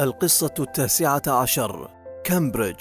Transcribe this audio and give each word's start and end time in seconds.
القصة 0.00 0.54
التاسعة 0.58 1.22
عشر 1.26 1.90
كامبريدج 2.24 2.80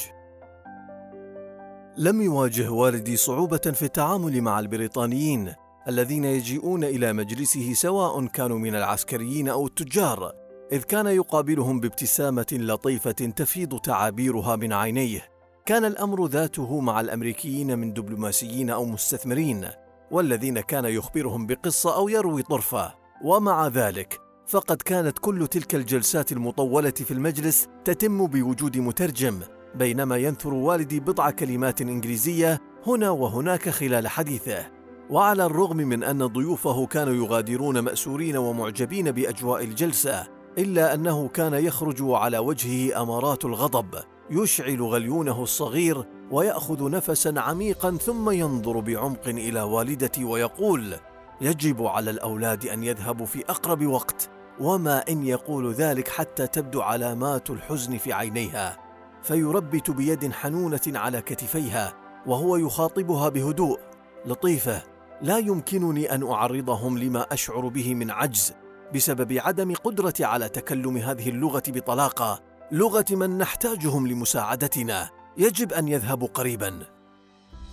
لم 1.98 2.22
يواجه 2.22 2.72
والدي 2.72 3.18
صعوبة 3.18 3.58
في 3.58 3.84
التعامل 3.84 4.42
مع 4.42 4.60
البريطانيين 4.60 5.54
الذين 5.88 6.24
يجيئون 6.24 6.84
إلى 6.84 7.14
مجلسه 7.14 7.74
سواء 7.74 8.26
كانوا 8.26 8.60
من 8.60 8.76
العسكريين 8.76 9.50
أو 9.50 9.68
التجار، 9.68 10.34
إذ 10.72 10.84
كان 10.84 11.08
يقابلهم 11.08 11.80
بابتسامة 11.80 12.48
لطيفة 12.52 13.12
تفيض 13.12 13.80
تعابيرها 13.80 14.56
من 14.56 14.74
عينيه. 14.74 15.30
كان 15.66 15.86
الأمر 15.86 16.28
ذاته 16.28 16.80
مع 16.80 17.00
الأمريكيين 17.00 17.80
من 17.80 17.94
دبلوماسيين 17.94 18.70
أو 18.70 18.86
مستثمرين، 18.86 19.70
والذين 20.12 20.60
كان 20.60 20.86
يخبرهم 20.86 21.48
بقصة 21.48 21.96
أو 21.96 22.10
يروي 22.10 22.42
طرفة، 22.42 22.94
ومع 23.24 23.68
ذلك 23.68 24.23
فقد 24.48 24.82
كانت 24.82 25.20
كل 25.20 25.48
تلك 25.48 25.76
الجلسات 25.76 26.32
المطولة 26.32 26.90
في 26.90 27.12
المجلس 27.12 27.68
تتم 27.86 28.28
بوجود 28.28 28.78
مترجم 28.78 29.40
بينما 29.76 30.18
ينثر 30.18 30.54
والدي 30.54 31.00
بضع 31.00 31.30
كلمات 31.30 31.82
إنجليزية 31.82 32.62
هنا 32.88 33.10
وهناك 33.10 33.70
خلال 33.70 34.08
حديثه. 34.08 34.66
وعلى 35.10 35.46
الرغم 35.46 35.78
من 35.78 36.04
أن 36.04 36.26
ضيوفه 36.26 36.86
كانوا 36.86 37.14
يغادرون 37.14 37.80
مأسورين 37.80 38.38
ومعجبين 38.38 39.12
بأجواء 39.12 39.64
الجلسة 39.64 40.28
إلا 40.58 40.94
أنه 40.94 41.28
كان 41.28 41.54
يخرج 41.54 41.98
على 42.02 42.38
وجهه 42.38 43.02
أمارات 43.02 43.46
الغضب 43.46 43.96
يشعل 44.32 44.82
غليونه 44.82 45.44
الصغير 45.44 46.04
ويأخذ 46.32 46.90
نفسا 46.90 47.34
عميقا 47.38 47.92
ثم 47.92 48.30
ينظر 48.30 48.80
بعمق 48.80 49.28
إلى 49.28 49.62
والدتي 49.62 50.24
ويقول 50.24 50.96
يجب 51.42 51.84
على 51.84 52.12
الأولاد 52.12 52.66
أن 52.66 52.84
يذهبوا 52.84 53.26
في 53.26 53.44
أقرب 53.50 53.86
وقت 53.86 54.30
وما 54.60 55.04
إن 55.10 55.24
يقول 55.24 55.74
ذلك 55.74 56.08
حتى 56.08 56.48
تبدو 56.48 56.82
علامات 56.82 57.50
الحزن 57.50 57.98
في 57.98 58.14
عينيها 58.14 58.78
فيربت 59.24 59.92
بيد 59.92 60.32
حنونة 60.32 60.82
على 60.88 61.22
كتفيها 61.22 61.94
وهو 62.26 62.58
يخاطبها 62.58 63.30
بهدوء 63.30 63.80
لطيفة 64.26 64.84
لا 65.22 65.38
يمكنني 65.38 66.16
أن 66.16 66.32
أعرضهم 66.32 66.98
لما 66.98 67.22
أشعر 67.34 67.68
به 67.68 67.96
من 67.96 68.12
عجز 68.12 68.54
بسبب 68.96 69.34
عدم 69.34 69.74
قدرتي 69.74 70.24
على 70.24 70.50
تكلم 70.50 70.98
هذه 70.98 71.30
اللغة 71.30 71.64
بطلاقة 71.68 72.40
لغة 72.72 73.06
من 73.12 73.38
نحتاجهم 73.38 74.08
لمساعدتنا 74.08 75.10
يجب 75.38 75.74
أن 75.74 75.88
يذهبوا 75.88 76.28
قريبا. 76.28 76.80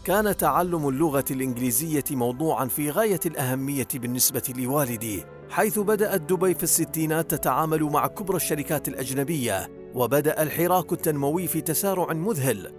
كان 0.04 0.36
تعلم 0.36 0.88
اللغة 0.88 1.24
الإنجليزية 1.30 2.04
موضوعا 2.10 2.64
في 2.64 2.90
غاية 2.90 3.20
الأهمية 3.26 3.88
بالنسبة 3.94 4.54
لوالدي. 4.56 5.24
حيث 5.50 5.78
بدأت 5.78 6.20
دبي 6.20 6.54
في 6.54 6.62
الستينات 6.62 7.30
تتعامل 7.30 7.82
مع 7.82 8.06
كبرى 8.06 8.36
الشركات 8.36 8.88
الأجنبية 8.88 9.68
وبدأ 9.94 10.42
الحراك 10.42 10.92
التنموي 10.92 11.46
في 11.46 11.60
تسارع 11.60 12.12
مذهل. 12.12 12.72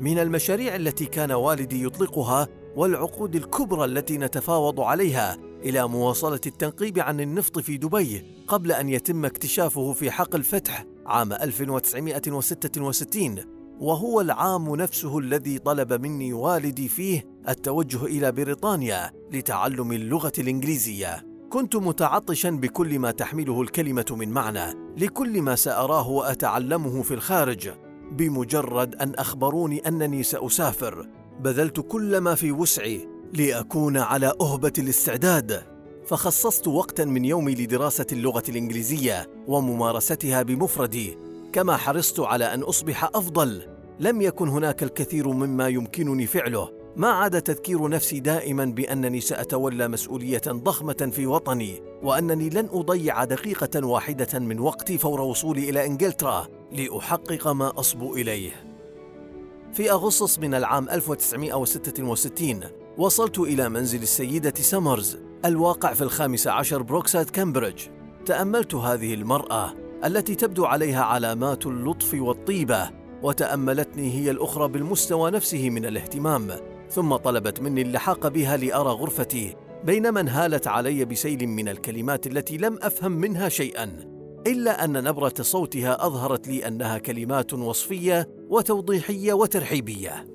من 0.00 0.18
المشاريع 0.18 0.76
التي 0.76 1.06
كان 1.06 1.32
والدي 1.32 1.84
يطلقها 1.84 2.48
والعقود 2.76 3.36
الكبرى 3.36 3.84
التي 3.84 4.18
نتفاوض 4.18 4.80
عليها 4.80 5.36
إلى 5.64 5.88
مواصلة 5.88 6.40
التنقيب 6.46 6.98
عن 6.98 7.20
النفط 7.20 7.58
في 7.58 7.76
دبي 7.76 8.24
قبل 8.48 8.72
أن 8.72 8.88
يتم 8.88 9.24
اكتشافه 9.24 9.92
في 9.92 10.10
حقل 10.10 10.42
فتح 10.42 10.84
عام 11.06 11.32
1966 11.32 13.36
وهو 13.80 14.20
العام 14.20 14.76
نفسه 14.76 15.18
الذي 15.18 15.58
طلب 15.58 15.92
مني 15.92 16.32
والدي 16.32 16.88
فيه 16.88 17.24
التوجه 17.48 18.04
إلى 18.04 18.32
بريطانيا 18.32 19.12
لتعلم 19.32 19.92
اللغة 19.92 20.32
الإنجليزية. 20.38 21.35
كنت 21.50 21.76
متعطشا 21.76 22.50
بكل 22.50 22.98
ما 22.98 23.10
تحمله 23.10 23.62
الكلمة 23.62 24.04
من 24.10 24.28
معنى 24.28 24.74
لكل 24.96 25.42
ما 25.42 25.54
سأراه 25.54 26.08
وأتعلمه 26.08 27.02
في 27.02 27.14
الخارج 27.14 27.70
بمجرد 28.12 28.94
أن 28.94 29.14
أخبروني 29.14 29.88
أنني 29.88 30.22
سأسافر. 30.22 31.08
بذلت 31.40 31.80
كل 31.80 32.18
ما 32.18 32.34
في 32.34 32.52
وسعي 32.52 33.08
لأكون 33.32 33.96
على 33.96 34.32
أهبة 34.40 34.72
الاستعداد. 34.78 35.62
فخصصت 36.06 36.68
وقتا 36.68 37.04
من 37.04 37.24
يومي 37.24 37.54
لدراسة 37.54 38.06
اللغة 38.12 38.42
الإنجليزية 38.48 39.30
وممارستها 39.46 40.42
بمفردي 40.42 41.18
كما 41.52 41.76
حرصت 41.76 42.20
على 42.20 42.54
أن 42.54 42.62
أصبح 42.62 43.04
أفضل. 43.04 43.62
لم 44.00 44.22
يكن 44.22 44.48
هناك 44.48 44.82
الكثير 44.82 45.28
مما 45.28 45.68
يمكنني 45.68 46.26
فعله. 46.26 46.75
ما 46.96 47.08
عدا 47.08 47.38
تذكير 47.38 47.88
نفسي 47.88 48.20
دائما 48.20 48.64
بأنني 48.64 49.20
سأتولى 49.20 49.88
مسؤولية 49.88 50.42
ضخمة 50.48 51.10
في 51.12 51.26
وطني 51.26 51.82
وأنني 52.02 52.48
لن 52.48 52.68
أضيع 52.72 53.24
دقيقة 53.24 53.86
واحدة 53.86 54.38
من 54.38 54.60
وقتي 54.60 54.98
فور 54.98 55.20
وصولي 55.20 55.70
إلى 55.70 55.86
إنجلترا 55.86 56.48
لأحقق 56.72 57.48
ما 57.48 57.80
اصبو 57.80 58.14
إليه. 58.14 58.50
في 59.72 59.90
أغسطس 59.90 60.38
من 60.38 60.54
العام 60.54 60.88
1966 60.88 62.60
وصلت 62.98 63.38
إلى 63.38 63.68
منزل 63.68 64.02
السيدة 64.02 64.54
سمرز 64.56 65.18
الواقع 65.44 65.94
في 65.94 66.02
الخامس 66.02 66.46
عشر 66.46 66.82
بروكسايد 66.82 67.30
كامبريدج. 67.30 67.82
تأملت 68.26 68.74
هذه 68.74 69.14
المرأة 69.14 69.72
التي 70.04 70.34
تبدو 70.34 70.64
عليها 70.64 71.02
علامات 71.02 71.66
اللطف 71.66 72.14
والطيبة 72.14 72.90
وتأملتني 73.22 74.14
هي 74.14 74.30
الأخرى 74.30 74.68
بالمستوى 74.68 75.30
نفسه 75.30 75.70
من 75.70 75.86
الاهتمام. 75.86 76.75
ثم 76.90 77.16
طلبت 77.16 77.60
مني 77.60 77.82
اللحاق 77.82 78.28
بها 78.28 78.56
لأرى 78.56 78.88
غرفتي 78.88 79.56
بينما 79.84 80.20
انهالت 80.20 80.66
علي 80.66 81.04
بسيل 81.04 81.46
من 81.46 81.68
الكلمات 81.68 82.26
التي 82.26 82.56
لم 82.56 82.78
أفهم 82.82 83.12
منها 83.12 83.48
شيئا 83.48 84.16
إلا 84.46 84.84
أن 84.84 85.04
نبرة 85.04 85.34
صوتها 85.40 86.06
أظهرت 86.06 86.48
لي 86.48 86.66
أنها 86.66 86.98
كلمات 86.98 87.54
وصفية 87.54 88.28
وتوضيحية 88.48 89.32
وترحيبية. 89.32 90.26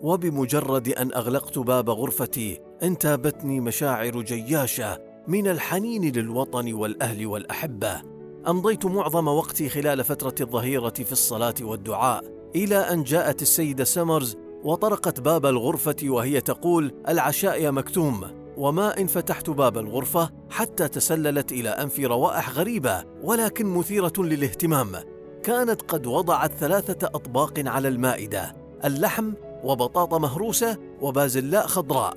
وبمجرد 0.00 0.88
أن 0.88 1.12
أغلقت 1.12 1.58
باب 1.58 1.90
غرفتي 1.90 2.60
انتابتني 2.82 3.60
مشاعر 3.60 4.22
جياشة 4.22 4.98
من 5.28 5.48
الحنين 5.48 6.12
للوطن 6.12 6.72
والأهل 6.72 7.26
والأحبة. 7.26 8.02
أمضيت 8.48 8.86
معظم 8.86 9.28
وقتي 9.28 9.68
خلال 9.68 10.04
فترة 10.04 10.34
الظهيرة 10.40 10.90
في 10.90 11.12
الصلاة 11.12 11.54
والدعاء 11.62 12.24
إلى 12.56 12.76
أن 12.76 13.02
جاءت 13.02 13.42
السيدة 13.42 13.84
سمرز 13.84 14.36
وطرقت 14.64 15.20
باب 15.20 15.46
الغرفة 15.46 15.96
وهي 16.04 16.40
تقول 16.40 16.92
العشاء 17.08 17.62
يا 17.62 17.70
مكتوم. 17.70 18.40
وما 18.56 19.00
إن 19.00 19.06
فتحت 19.06 19.50
باب 19.50 19.78
الغرفة 19.78 20.30
حتى 20.50 20.88
تسللت 20.88 21.52
إلى 21.52 21.68
انفي 21.68 22.06
روائح 22.06 22.50
غريبة 22.50 23.04
ولكن 23.22 23.66
مثيرة 23.66 24.12
للاهتمام. 24.18 24.96
كانت 25.42 25.82
قد 25.82 26.06
وضعت 26.06 26.52
ثلاثة 26.52 27.06
أطباق 27.06 27.52
على 27.66 27.88
المائدة 27.88 28.56
اللحم 28.84 29.32
وبطاطا 29.64 30.18
مهروسة 30.18 30.76
وبازلاء 31.00 31.66
خضراء. 31.66 32.16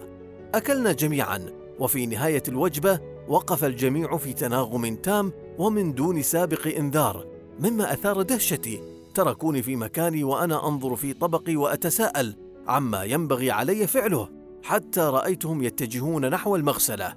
أكلنا 0.56 0.92
جميعا 0.92 1.46
وفي 1.80 2.06
نهاية 2.06 2.44
الوجبة 2.48 3.00
وقف 3.28 3.64
الجميع 3.64 4.18
في 4.18 4.34
تناغم 4.34 4.96
تام 4.96 5.32
ومن 5.58 5.94
دون 5.94 6.22
سابق 6.22 6.68
إنذار. 6.78 7.26
مما 7.60 7.94
أثار 7.94 8.22
دهشتي. 8.22 8.93
تركوني 9.14 9.62
في 9.62 9.76
مكاني 9.76 10.24
وأنا 10.24 10.68
أنظر 10.68 10.96
في 10.96 11.14
طبقي 11.14 11.56
وأتساءل 11.56 12.36
عما 12.68 13.04
ينبغي 13.04 13.52
علي 13.52 13.88
فعله 13.88 14.30
حتى 14.64 15.02
رأيتهم 15.02 15.64
يتجهون 15.64 16.30
نحو 16.30 16.56
المغسلة. 16.56 17.14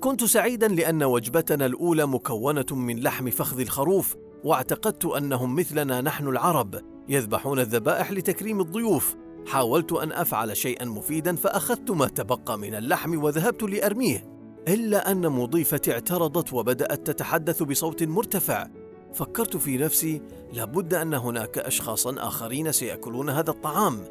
كنت 0.00 0.24
سعيدا 0.24 0.68
لأن 0.68 1.02
وجبتنا 1.02 1.66
الأولى 1.66 2.06
مكونة 2.06 2.66
من 2.70 3.00
لحم 3.00 3.30
فخذ 3.30 3.60
الخروف 3.60 4.16
واعتقدت 4.44 5.04
أنهم 5.04 5.56
مثلنا 5.56 6.00
نحن 6.00 6.28
العرب 6.28 6.80
يذبحون 7.08 7.60
الذبائح 7.60 8.12
لتكريم 8.12 8.60
الضيوف. 8.60 9.16
حاولت 9.46 9.92
أن 9.92 10.12
أفعل 10.12 10.56
شيئا 10.56 10.84
مفيدا 10.84 11.36
فأخذت 11.36 11.90
ما 11.90 12.06
تبقى 12.06 12.58
من 12.58 12.74
اللحم 12.74 13.22
وذهبت 13.22 13.62
لأرميه 13.62 14.24
إلا 14.68 15.10
أن 15.10 15.28
مضيفتي 15.28 15.92
اعترضت 15.92 16.52
وبدأت 16.52 17.06
تتحدث 17.06 17.62
بصوت 17.62 18.02
مرتفع. 18.02 18.66
فكرت 19.14 19.56
في 19.56 19.76
نفسي 19.76 20.22
لابد 20.52 20.94
أن 20.94 21.14
هناك 21.14 21.58
اشخاصا 21.58 22.14
آخرين 22.18 22.72
سيأكلون 22.72 23.30
هذا 23.30 23.50
الطعام. 23.50 24.04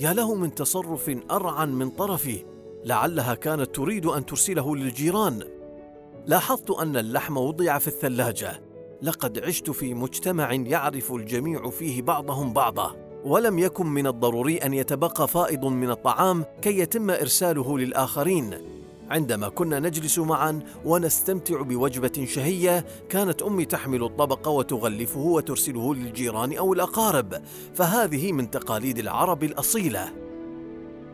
يا 0.00 0.12
له 0.12 0.34
من 0.34 0.54
تصرف 0.54 1.16
ارعن 1.30 1.72
من 1.72 1.90
طرفي 1.90 2.44
لعلها 2.84 3.34
كانت 3.34 3.74
تريد 3.76 4.06
أن 4.06 4.26
ترسله 4.26 4.76
للجيران. 4.76 5.42
لاحظت 6.26 6.70
أن 6.70 6.96
اللحم 6.96 7.36
وضع 7.36 7.78
في 7.78 7.88
الثلاجة. 7.88 8.62
لقد 9.02 9.38
عشت 9.38 9.70
في 9.70 9.94
مجتمع 9.94 10.52
يعرف 10.52 11.12
الجميع 11.12 11.70
فيه 11.70 12.02
بعضهم 12.02 12.52
بعضا. 12.52 12.96
ولم 13.24 13.58
يكن 13.58 13.86
من 13.86 14.06
الضروري 14.06 14.56
أن 14.56 14.74
يتبقى 14.74 15.28
فائض 15.28 15.64
من 15.64 15.90
الطعام 15.90 16.44
كي 16.62 16.78
يتم 16.78 17.10
إرساله 17.10 17.78
للآخرين. 17.78 18.77
عندما 19.10 19.48
كنا 19.48 19.80
نجلس 19.80 20.18
معا 20.18 20.60
ونستمتع 20.84 21.62
بوجبة 21.62 22.24
شهية 22.24 22.86
كانت 23.08 23.42
أمي 23.42 23.64
تحمل 23.64 24.04
الطبق 24.04 24.48
وتغلفه 24.48 25.20
وترسله 25.20 25.94
للجيران 25.94 26.56
أو 26.56 26.72
الأقارب. 26.72 27.42
فهذه 27.74 28.32
من 28.32 28.50
تقاليد 28.50 28.98
العرب 28.98 29.44
الأصيلة. 29.44 30.12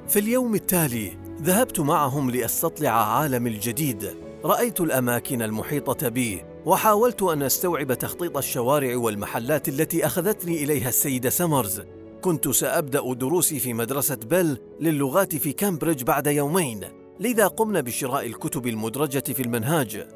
في 0.08 0.18
اليوم 0.18 0.54
التالي 0.54 1.16
ذهبت 1.42 1.80
معهم 1.80 2.30
لأستطلع 2.30 2.90
عالم 2.90 3.46
الجديد. 3.46 4.16
رأيت 4.44 4.80
الأماكن 4.80 5.42
المحيطة 5.42 6.08
بي 6.08 6.44
وحاولت 6.66 7.22
أن 7.22 7.42
أستوعب 7.42 7.94
تخطيط 7.94 8.36
الشوارع 8.36 8.96
والمحلات 8.96 9.68
التي 9.68 10.06
أخذتني 10.06 10.64
إليها 10.64 10.88
السيدة 10.88 11.30
سمرز. 11.30 11.82
كنت 12.22 12.48
سأبدأ 12.48 13.14
دروسي 13.14 13.58
في 13.58 13.74
مدرسة 13.74 14.18
بيل 14.30 14.58
للغات 14.80 15.36
في 15.36 15.52
كامبريدج 15.52 16.02
بعد 16.02 16.26
يومين. 16.26 17.03
لذا 17.20 17.46
قمنا 17.46 17.80
بشراء 17.80 18.26
الكتب 18.26 18.66
المدرجة 18.66 19.32
في 19.32 19.42
المنهاج. 19.42 20.06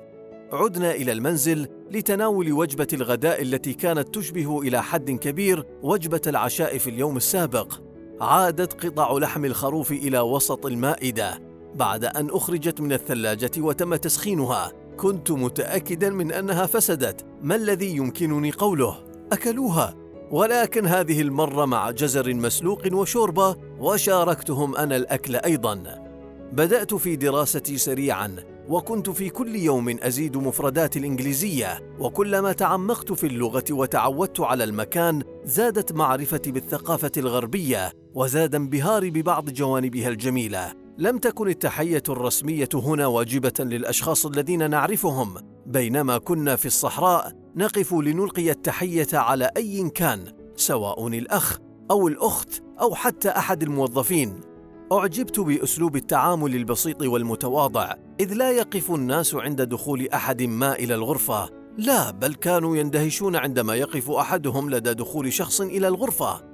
عدنا 0.53 0.91
إلى 0.95 1.13
المنزل 1.13 1.69
لتناول 1.91 2.53
وجبة 2.53 2.87
الغداء 2.93 3.43
التي 3.43 3.75
كانت 3.75 4.15
تشبه 4.15 4.61
إلى 4.63 4.83
حد 4.83 5.11
كبير 5.11 5.67
وجبة 5.83 6.21
العشاء 6.27 6.79
في 6.79 6.91
اليوم 6.91 7.17
السابق. 7.17 7.75
عادت 8.21 8.87
قطع 8.87 9.13
لحم 9.13 9.45
الخروف 9.45 9.93
إلى 9.93 10.21
وسط 10.21 10.67
المائدة. 10.67 11.41
بعد 11.75 12.05
أن 12.05 12.31
أخرجت 12.31 12.81
من 12.81 12.93
الثلاجة 12.93 13.51
وتم 13.59 13.97
تسخينها 13.97 14.73
كنت 14.97 15.31
متأكدا 15.31 16.11
من 16.11 16.33
أنها 16.33 16.67
فسدت. 16.67 17.27
ما 17.43 17.55
الذي 17.55 17.97
يمكنني 17.97 18.51
قوله؟ 18.51 18.97
أكلوها. 19.33 19.95
ولكن 20.31 20.87
هذه 20.87 21.21
المرة 21.21 21.65
مع 21.65 21.91
جزر 21.91 22.35
مسلوق 22.35 22.83
وشوربة 22.93 23.57
وشاركتهم 23.81 24.77
أنا 24.77 24.97
الأكل 24.97 25.37
أيضا. 25.37 26.08
بدأت 26.53 26.95
في 26.95 27.17
دراستي 27.17 27.79
سريعا 27.79 28.37
وكنت 28.69 29.11
في 29.11 29.31
كل 29.31 29.57
يوم 29.57 29.97
أزيد 30.03 30.37
مفردات 30.37 30.97
الإنجليزية 30.97 31.95
وكلما 31.99 32.53
تعمقت 32.53 33.13
في 33.13 33.27
اللغة 33.27 33.65
وتعودت 33.71 34.41
على 34.41 34.65
المكان 34.65 35.23
زادت 35.45 35.93
معرفتي 35.93 36.53
بالثقافة 36.53 37.13
الغربية 37.17 37.93
وزاد 38.15 38.55
انبهاري 38.55 39.11
ببعض 39.11 39.51
جوانبها 39.51 40.09
الجميلة. 40.09 40.73
لم 40.99 41.19
تكن 41.19 41.49
التحية 41.49 42.03
الرسمية 42.09 42.69
هنا 42.75 43.07
واجبة 43.07 43.53
للأشخاص 43.61 44.27
الذين 44.27 44.71
نعرفهم. 44.71 45.35
بينما 45.67 46.19
كنا 46.19 46.57
في 46.57 46.67
الصحراء 46.67 47.33
نقف 47.57 47.93
لنلقي 47.93 48.51
التحية 48.51 49.09
على 49.13 49.51
أي 49.57 49.91
كان 49.91 50.25
سواء 50.57 51.07
الأخ 51.07 51.59
أو 51.91 52.09
الأخت 52.09 52.63
أو 52.81 52.95
حتى 52.95 53.29
أحد 53.29 53.63
الموظفين. 53.63 54.48
أعجبت 54.93 55.41
بأسلوب 55.41 55.97
التعامل 55.97 56.55
البسيط 56.57 57.03
والمتواضع 57.03 57.93
إذ 58.21 58.35
لا 58.35 58.51
يقف 58.51 58.91
الناس 58.91 59.35
عند 59.35 59.63
دخول 59.63 60.09
أحد 60.15 60.43
ما 60.43 60.73
إلى 60.73 60.95
الغرفة. 60.95 61.51
لا 61.79 62.11
بل 62.11 62.35
كانوا 62.35 62.77
يندهشون 62.77 63.37
عندما 63.37 63.75
يقف 63.75 64.11
أحدهم 64.11 64.71
لدى 64.71 64.95
دخول 64.95 65.33
شخص 65.33 65.61
إلى 65.61 65.89
الغرفة. 65.89 66.45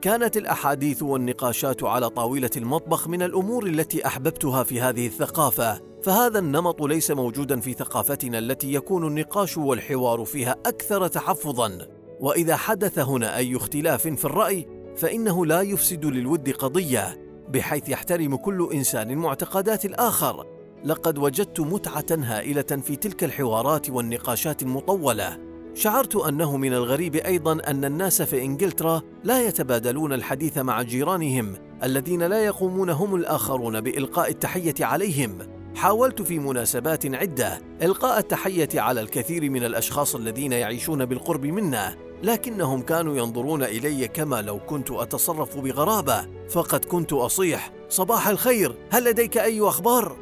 كانت 0.00 0.36
الأحاديث 0.36 1.02
والنقاشات 1.02 1.84
على 1.84 2.10
طاولة 2.10 2.50
المطبخ 2.56 3.08
من 3.08 3.22
الأمور 3.22 3.66
التي 3.66 4.06
أحببتها 4.06 4.62
في 4.62 4.80
هذه 4.80 5.06
الثقافة 5.06 5.80
فهذا 6.02 6.38
النمط 6.38 6.82
ليس 6.82 7.10
موجودا 7.10 7.60
في 7.60 7.72
ثقافتنا 7.72 8.38
التي 8.38 8.74
يكون 8.74 9.06
النقاش 9.06 9.56
والحوار 9.56 10.24
فيها 10.24 10.56
أكثر 10.66 11.06
تحفظا. 11.06 11.78
وإذا 12.20 12.56
حدث 12.56 12.98
هنا 12.98 13.36
أي 13.36 13.56
اختلاف 13.56 14.08
في 14.08 14.24
الرأي 14.24 14.66
فإنه 14.96 15.46
لا 15.46 15.62
يفسد 15.62 16.04
للود 16.04 16.50
قضية. 16.50 17.25
بحيث 17.48 17.88
يحترم 17.88 18.36
كل 18.36 18.68
إنسان 18.72 19.16
معتقدات 19.18 19.84
الآخر. 19.84 20.46
لقد 20.84 21.18
وجدت 21.18 21.60
متعة 21.60 22.06
هائلة 22.10 22.62
في 22.62 22.96
تلك 22.96 23.24
الحوارات 23.24 23.90
والنقاشات 23.90 24.62
المطولة. 24.62 25.38
شعرت 25.74 26.16
أنه 26.16 26.56
من 26.56 26.72
الغريب 26.72 27.16
أيضا 27.16 27.52
أن 27.52 27.84
الناس 27.84 28.22
في 28.22 28.42
إنجلترا 28.42 29.02
لا 29.24 29.46
يتبادلون 29.46 30.12
الحديث 30.12 30.58
مع 30.58 30.82
جيرانهم 30.82 31.54
الذين 31.82 32.22
لا 32.22 32.44
يقومون 32.44 32.90
هم 32.90 33.14
الآخرون 33.14 33.80
بإلقاء 33.80 34.30
التحية 34.30 34.74
عليهم. 34.80 35.38
حاولت 35.74 36.22
في 36.22 36.38
مناسبات 36.38 37.14
عدة 37.14 37.58
إلقاء 37.82 38.18
التحية 38.18 38.68
على 38.74 39.00
الكثير 39.00 39.50
من 39.50 39.64
الأشخاص 39.64 40.14
الذين 40.14 40.52
يعيشون 40.52 41.04
بالقرب 41.04 41.46
منا. 41.46 42.05
لكنهم 42.22 42.82
كانوا 42.82 43.16
ينظرون 43.16 43.62
إلي 43.62 44.08
كما 44.08 44.42
لو 44.42 44.58
كنت 44.58 44.90
أتصرف 44.90 45.58
بغرابة 45.58 46.26
فقد 46.48 46.84
كنت 46.84 47.12
أصيح. 47.12 47.72
صباح 47.88 48.28
الخير 48.28 48.74
هل 48.90 49.04
لديك 49.04 49.38
أي 49.38 49.60
أخبار? 49.60 50.16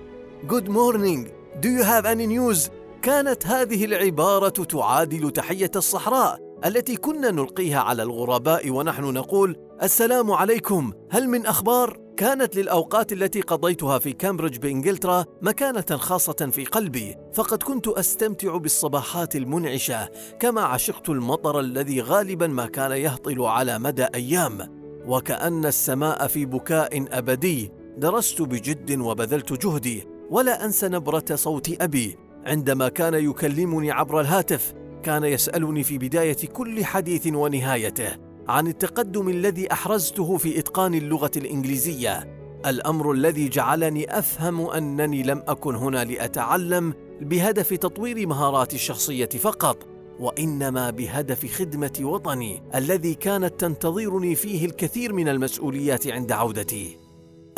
Good 0.49 0.69
morning. 0.69 1.29
Do 1.61 1.69
you 1.69 1.85
have 1.85 2.05
any 2.05 2.26
news? 2.26 2.70
كانت 3.02 3.46
هذه 3.46 3.85
العبارة 3.85 4.49
تعادل 4.49 5.31
تحية 5.31 5.70
الصحراء 5.76 6.38
التي 6.64 6.96
كنا 6.96 7.31
نلقيها 7.31 7.81
على 7.81 8.02
الغرباء 8.02 8.70
ونحن 8.70 9.05
نقول 9.05 9.56
السلام 9.82 10.32
عليكم. 10.32 10.93
هل 11.11 11.29
من 11.29 11.47
أخبار؟ 11.47 12.04
كانت 12.16 12.56
للأوقات 12.56 13.12
التي 13.12 13.40
قضيتها 13.40 13.99
في 13.99 14.12
كامبريدج 14.12 14.56
بإنجلترا 14.58 15.25
مكانة 15.43 15.96
خاصة 15.96 16.50
في 16.52 16.64
قلبي 16.64 17.16
فقد 17.34 17.62
كنت 17.62 17.88
أستمتع 17.88 18.56
بالصباحات 18.56 19.37
المنعشة 19.37 20.08
كما 20.40 20.61
عشقت 20.61 21.08
المطر 21.08 21.61
الذي 21.61 22.00
غالبا 22.00 22.46
ما 22.46 22.66
كان 22.66 22.93
يهطل 22.93 23.43
على 23.43 23.78
مدى 23.78 24.05
أيام. 24.05 24.84
وكأن 25.06 25.66
السماء 25.66 26.26
في 26.26 26.46
بكاء 26.46 27.19
أبدي 27.19 27.72
درست 27.96 28.43
بجد 28.43 28.99
وبذلت 29.00 29.52
جهدي 29.66 30.06
ولا 30.31 30.64
أنسى 30.64 30.88
نبرة 30.88 31.34
صوت 31.34 31.82
أبي. 31.82 32.16
عندما 32.46 32.88
كان 32.88 33.14
يكلمني 33.14 33.90
عبر 33.90 34.20
الهاتف 34.20 34.75
كان 35.02 35.25
يسألني 35.25 35.82
في 35.82 35.99
بداية 35.99 36.46
كل 36.52 36.84
حديث 36.84 37.26
ونهايته. 37.26 38.24
عن 38.49 38.67
التقدم 38.67 39.29
الذي 39.29 39.73
أحرزته 39.73 40.37
في 40.37 40.58
إتقان 40.58 40.94
اللغة 40.94 41.31
الإنجليزية 41.37 42.35
الأمر 42.67 43.12
الذي 43.12 43.49
جعلني 43.49 44.19
أفهم 44.19 44.61
أنني 44.61 45.23
لم 45.23 45.43
أكن 45.49 45.75
هنا 45.75 46.05
لأتعلم 46.05 46.94
بهدف 47.20 47.75
تطوير 47.75 48.26
مهاراتي 48.26 48.76
الشخصية 48.76 49.29
فقط 49.29 49.87
وإنما 50.20 50.91
بهدف 50.91 51.52
خدمة 51.52 51.93
وطني 52.00 52.62
الذي 52.75 53.14
كانت 53.14 53.61
تنتظرني 53.61 54.35
فيه 54.35 54.67
الكثير 54.67 55.12
من 55.12 55.29
المسؤوليات 55.29 56.06
عند 56.06 56.32
عودتي. 56.32 56.99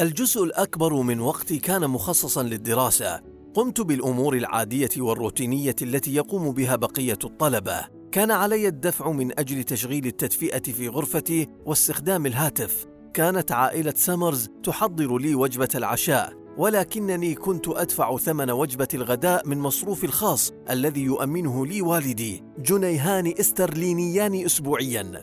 الجزء 0.00 0.44
الأكبر 0.44 0.94
من 0.94 1.20
وقتي 1.20 1.58
كان 1.58 1.90
مخصصا 1.90 2.42
للدراسة 2.42 3.20
قمت 3.54 3.80
بالأمور 3.80 4.36
العادية 4.36 4.90
والروتينية 4.98 5.76
التي 5.82 6.14
يقوم 6.14 6.52
بها 6.52 6.76
بقية 6.76 7.18
الطلبة. 7.24 7.95
كان 8.16 8.30
علي 8.30 8.68
الدفع 8.68 9.10
من 9.10 9.38
أجل 9.38 9.64
تشغيل 9.64 10.06
التدفئة 10.06 10.72
في 10.72 10.88
غرفتي 10.88 11.48
واستخدام 11.66 12.26
الهاتف. 12.26 12.86
كانت 13.14 13.52
عائلة 13.52 13.92
سمرز 13.96 14.48
تحضر 14.62 15.18
لي 15.18 15.34
وجبة 15.34 15.68
العشاء 15.74 16.32
ولكنني 16.56 17.34
كنت 17.34 17.68
أدفع 17.68 18.16
ثمن 18.16 18.50
وجبة 18.50 18.88
الغداء 18.94 19.48
من 19.48 19.58
مصروفي 19.58 20.04
الخاص 20.04 20.52
الذي 20.70 21.02
يؤمنه 21.02 21.66
لي 21.66 21.82
والدي. 21.82 22.42
جنيهان 22.58 23.35
استرلينيان 23.40 24.44
اسبوعيا. 24.44 25.23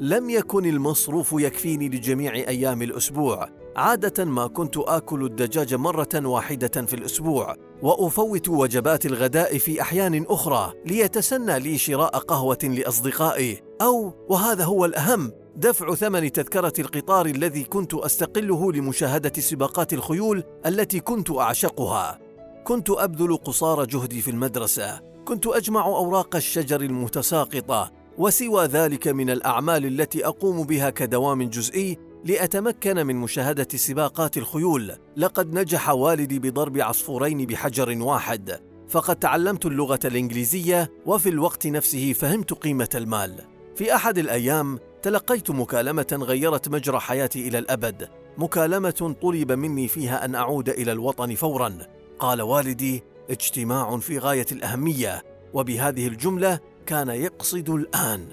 لم 0.00 0.30
يكن 0.30 0.66
المصروف 0.66 1.34
يكفيني 1.38 1.88
لجميع 1.88 2.34
أيام 2.34 2.82
الأسبوع. 2.82 3.48
عادة 3.80 4.24
ما 4.24 4.46
كنت 4.46 4.78
آكل 4.78 5.24
الدجاج 5.24 5.74
مرة 5.74 6.08
واحدة 6.14 6.86
في 6.86 6.94
الأسبوع 6.94 7.56
وأفوت 7.82 8.48
وجبات 8.48 9.06
الغداء 9.06 9.58
في 9.58 9.80
أحيان 9.80 10.24
أخرى 10.28 10.72
ليتسنى 10.86 11.58
لي 11.58 11.78
شراء 11.78 12.18
قهوة 12.18 12.58
لأصدقائي. 12.62 13.62
أو 13.82 14.12
وهذا 14.28 14.64
هو 14.64 14.84
الأهم 14.84 15.32
دفع 15.56 15.94
ثمن 15.94 16.32
تذكرة 16.32 16.72
القطار 16.78 17.26
الذي 17.26 17.64
كنت 17.64 17.94
أستقله 17.94 18.72
لمشاهدة 18.72 19.40
سباقات 19.40 19.92
الخيول 19.92 20.44
التي 20.66 21.00
كنت 21.00 21.30
أعشقها. 21.30 22.18
كنت 22.64 22.90
أبذل 22.90 23.36
قصارى 23.36 23.86
جهدي 23.86 24.20
في 24.20 24.30
المدرسة. 24.30 25.00
كنت 25.24 25.46
أجمع 25.46 25.86
أوراق 25.86 26.36
الشجر 26.36 26.80
المتساقطة 26.80 27.90
وسوى 28.18 28.64
ذلك 28.64 29.08
من 29.08 29.30
الأعمال 29.30 29.86
التي 29.86 30.26
أقوم 30.26 30.62
بها 30.62 30.90
كدوام 30.90 31.42
جزئي 31.42 32.09
لأتمكن 32.24 33.06
من 33.06 33.16
مشاهدة 33.16 33.68
سباقات 33.74 34.36
الخيول. 34.36 34.92
لقد 35.16 35.54
نجح 35.54 35.88
والدي 35.90 36.38
بضرب 36.38 36.78
عصفورين 36.78 37.46
بحجر 37.46 38.02
واحد. 38.02 38.60
فقد 38.88 39.16
تعلمت 39.16 39.66
اللغة 39.66 39.98
الإنجليزية 40.04 40.90
وفي 41.06 41.28
الوقت 41.28 41.66
نفسه 41.66 42.12
فهمت 42.12 42.52
قيمة 42.52 42.88
المال. 42.94 43.44
في 43.76 43.94
أحد 43.94 44.18
الأيام 44.18 44.78
تلقيت 45.02 45.50
مكالمة 45.50 46.18
غيرت 46.22 46.68
مجرى 46.68 47.00
حياتي 47.00 47.48
إلى 47.48 47.58
الأبد. 47.58 48.08
مكالمة 48.38 49.16
طلب 49.22 49.52
مني 49.52 49.88
فيها 49.88 50.24
أن 50.24 50.34
أعود 50.34 50.68
إلى 50.68 50.92
الوطن 50.92 51.34
فورا. 51.34 51.78
قال 52.18 52.42
والدي 52.42 53.02
اجتماع 53.30 53.98
في 53.98 54.18
غاية 54.18 54.46
الأهمية 54.52 55.22
وبهذه 55.54 56.08
الجملة 56.08 56.58
كان 56.86 57.08
يقصد 57.08 57.70
الآن. 57.70 58.28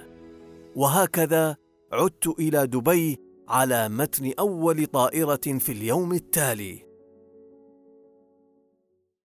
وهكذا 0.76 1.56
عدت 1.94 2.28
إلى 2.40 2.68
دبي 2.68 3.27
على 3.50 3.90
متن 3.90 4.34
أول 4.40 4.86
طائرة 4.86 5.36
في 5.60 5.72
اليوم 5.72 6.14
التالي. 6.14 6.87